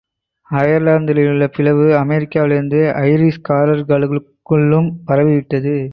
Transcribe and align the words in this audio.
அயர்லாந்திலுள்ள 0.51 1.47
பிளவு 1.47 1.85
அமெரிக்காவிலிருந்த 1.99 2.77
ஐரிஷ் 3.03 3.41
காரர்களுக்குள்ளும் 3.49 4.89
பரவிவிட்டது. 5.07 5.75